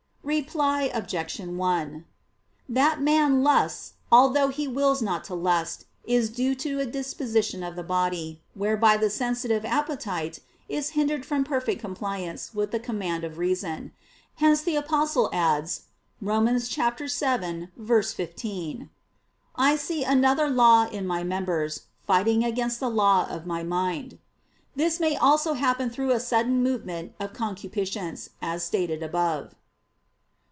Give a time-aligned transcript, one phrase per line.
[0.23, 1.39] Reply Obj.
[1.41, 2.05] 1:
[2.69, 7.75] That man lusts, although he wills not to lust, is due to a disposition of
[7.75, 13.37] the body, whereby the sensitive appetite is hindered from perfect compliance with the command of
[13.39, 13.91] reason.
[14.35, 15.81] Hence the Apostle adds
[16.21, 16.47] (Rom.
[16.47, 18.89] 7:15):
[19.57, 24.17] "I see another law in my members, fighting against the law of my mind."
[24.77, 29.55] This may also happen through a sudden movement of concupiscence, as stated above.